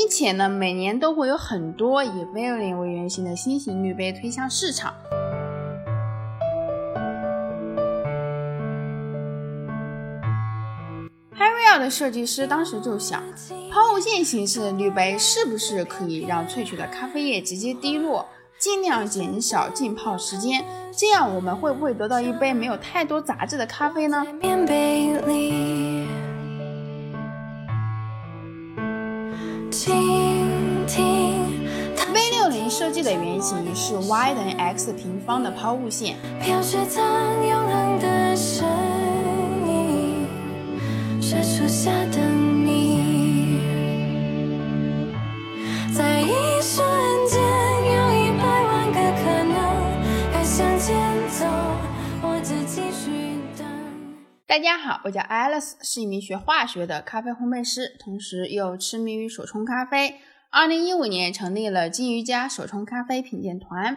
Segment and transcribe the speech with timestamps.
[0.00, 4.94] 并且呢，每年都会有很多以 Violet 为原型的新型滤杯推向市场。
[11.36, 13.22] Harrier 的设计师当时就想，
[13.70, 18.26] 抛物线形式的滤杯是不是可以让萃取的咖啡液直接滴落？
[18.58, 24.26] 尽量减少浸泡时间，这样我们会不会得到一杯没有太多杂质的咖啡呢
[32.12, 36.16] ？V 六零设计的原型是 y 等于 x 平方的抛物线。
[54.50, 60.16] 大家好，我叫 Alice，是一名学化学的咖啡烘焙师，同时又痴迷于手冲咖啡。
[60.50, 63.96] 二零一五年成立了金鱼家手冲咖啡品鉴团。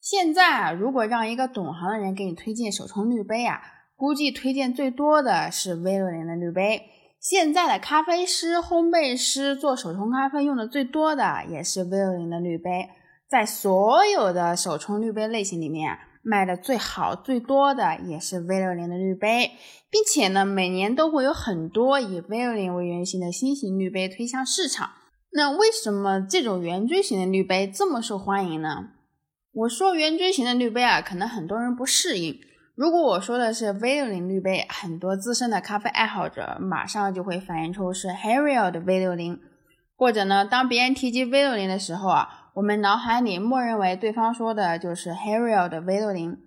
[0.00, 3.60] 现在啊，如果让一个懂行的人给你推荐手冲滤杯啊，
[3.94, 6.82] 估计推荐最多的是 V 六零的滤杯。
[7.20, 12.88] 现在的咖啡师、烘焙师做手冲咖啡用的最多的也是 V 六零的滤杯。
[13.28, 15.90] 在所有的手冲滤杯类型里面。
[15.90, 19.52] 啊卖的最好最多的也是 V 六零的滤杯，
[19.88, 24.90] 并且呢，每年都会有很多以 V 六零为原型的新型滤杯推向市场。
[25.30, 28.88] 那为什么这种圆锥形的滤杯这么受欢迎呢？
[29.52, 32.36] 我说圆锥形的滤杯啊，可能很多人不适应。
[32.74, 39.38] 如果我说的是 V 六零滤杯，很多资深的咖啡爱好者马上就会反映出是 Harrier 的 V 六零，
[39.96, 42.42] 或者呢，当别人提及 V 六零的时候啊。
[42.56, 46.38] 我们脑海里默认为对方说的就是 Harrier 的 V 六零，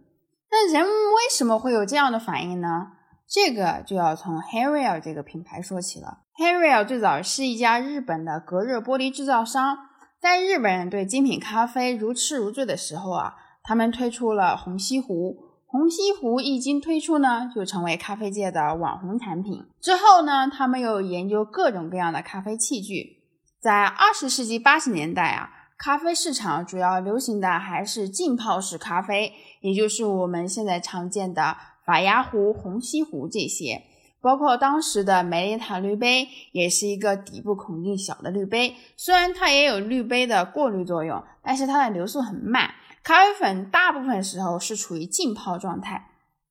[0.50, 2.88] 那人为什么会有这样的反应呢？
[3.28, 6.22] 这个就要从 Harrier 这个品牌说起了。
[6.40, 9.78] Harrier 最早是一家日本的隔热玻璃制造商，
[10.20, 15.38] 在日本人对精品咖啡如痴如醉的时候啊，他们推出了虹吸壶。
[15.68, 19.64] 虹吸壶一经推出呢，就成为咖啡界的网红产品。
[19.80, 23.22] 之后呢，他们又研究各种各样的咖啡器具，
[23.62, 25.52] 在二十世纪八十年代啊。
[25.80, 29.32] 咖啡市场主要流行的还是浸泡式咖啡，
[29.62, 33.84] 也就是我们现在常见的法压壶、虹吸壶这些，
[34.20, 38.76] 包括当时的梅丽塔滤杯，也是一个底部孔径小的滤杯。
[38.98, 46.10] 虽然它也有滤杯的过滤作用，但是它的流速很慢，咖啡粉大部分时候是处于浸泡状态。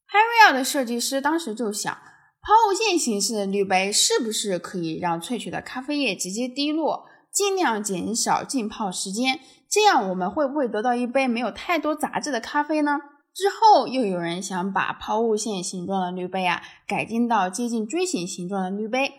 [0.08, 7.06] Harrier 的设计师当时就想，抛物线形式的滤杯是不是可以让萃取的咖啡液直接滴落？
[7.32, 12.98] 尽量减少浸泡时间，这样我们会不会得到一杯没有太多杂质的咖啡呢？
[13.34, 19.12] 之后又有人想把抛物线形状的滤杯啊改进到接近锥形形状的滤杯。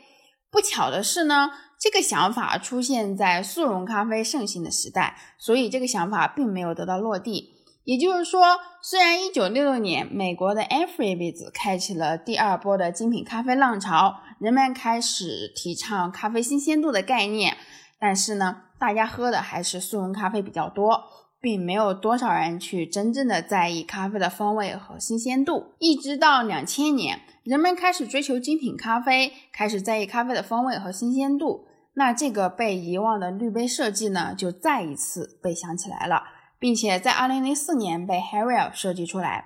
[0.51, 7.53] 不巧的是呢，这个想法出现在速溶咖啡盛行的时代，所以这个想法并没有得到落地。
[7.85, 17.55] 也就是说，虽然1966年美国的 a f r i b i s 开启了第二波的精品咖啡浪潮，人们开始提倡咖啡新鲜度的概念。
[17.99, 21.03] 但是呢，大家喝的还是速溶咖啡比较多，
[21.41, 25.73] 并没有多少人去真正的在意咖啡的风味和新鲜度。
[25.79, 31.65] 一直到两千年，人们开始追求精品咖啡，开始在意咖啡的风味和新鲜度，
[31.95, 36.23] 那这个被遗忘的滤杯设计呢，就再一次被想起来了，
[36.57, 39.45] 并且在二零零四年被 h a r r e l 设计出来。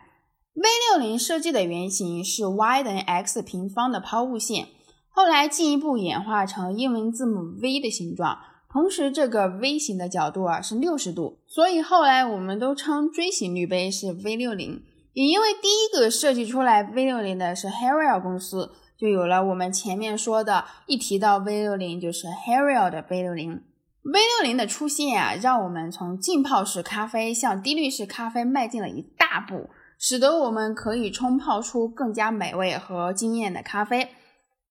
[0.54, 4.68] V 六零设计的原型是 y 等于 x 平方的抛物线。
[5.16, 14.82] 后来进一步演化成英文字母 V 的形状，同时这个 V 型的角度啊是六十度，所以后来我们都称锥形滤杯是 V 六零。
[15.14, 23.62] 也因为第一个设计出来 V 六零的是 Harrier 公司，就有了我们前面说的，一提到 V 六零就是 Harrier 的 V 六零。
[24.02, 29.70] V 六零的出现啊，让我们从浸泡式咖啡向低滤式咖啡迈进了一大步，
[30.00, 34.10] 使得我们可以冲泡出更加美味和惊艳的咖啡。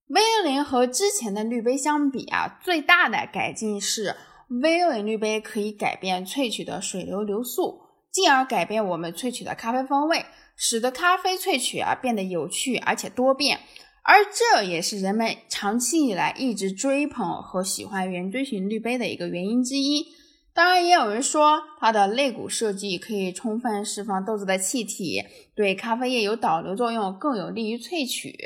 [0.07, 4.15] V 六零和之前的滤杯相比啊，最大的改进是
[4.49, 13.61] V 六零滤杯可以改变萃取的水流流速，进而改变我们萃取的咖啡风味，使得咖啡萃取啊变得有趣而且多变。
[14.03, 20.05] 而这也是人们长期以来一直追捧和喜欢圆锥形滤杯的一个原因之一。
[20.53, 25.23] 当然，也有人说它的肋骨设计可以充分释放豆子的气体，
[25.55, 28.37] 对咖啡液有导流作用，更有利于萃取。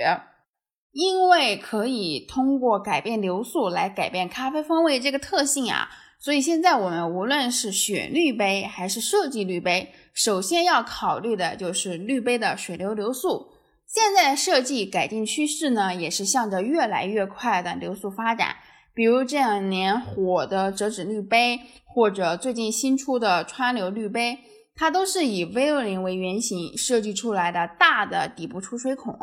[0.98, 13.50] 因为可以通过改变流速来改变咖啡风味这个特性啊，所以现在我们无论是选滤杯还是设计滤杯，首先要考虑的就是滤杯的水流流速。
[13.86, 18.56] 现在设计改进趋势呢，也是向着越来越快的流速发展。
[18.96, 24.40] 比如这两年火的折纸滤杯，或者最近新出的川流滤杯，
[24.76, 29.16] 它都是以 V 六零为原型设计出来的大的底部出水孔。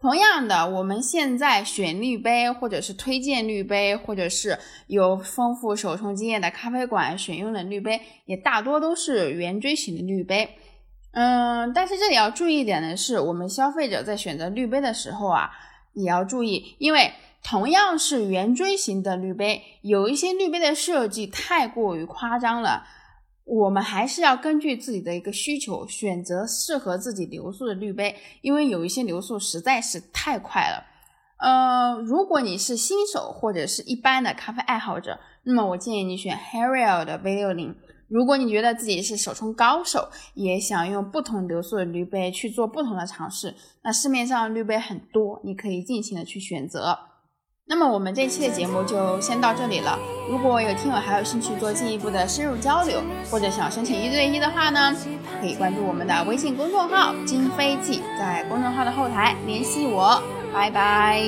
[0.00, 10.56] 同样的，我们现在选滤杯，或者是推荐滤杯，或者是有丰富手冲经验的咖啡馆选用的滤杯，也大多都是圆锥形的滤杯。
[11.12, 15.50] 嗯，但是这里要注意一点的是，我们消费者在选择滤杯的时候啊，
[15.92, 17.12] 也要注意，因为。
[17.42, 22.86] 同样是圆锥形的滤杯，有一些滤杯的设计太过于夸张了，
[23.52, 30.86] 我们还是要根据自己的一个需求选择适合自己流速的滤杯，因为有一些流速实在是太快了。
[31.38, 37.74] 呃，如果你是新手或者是一般的咖啡爱好者，那么我建议你选 Hariel 的 V 六零。
[38.06, 46.96] 如果你觉得自己是手冲高手，也想用不同流速的滤杯去做不同的尝试，那市面上滤杯很多，你可以尽情的去选择。
[47.70, 49.96] 那么我们这期的节目就先到这里了。
[50.28, 53.00] 如果有听友还有兴趣做进一步的深入交流，
[53.30, 54.92] 或者想申请一对一的话呢，
[55.40, 60.20] 可以关注我们的微信公众号“金飞记”，在公众号的后台联系我。
[60.52, 61.22] 拜拜。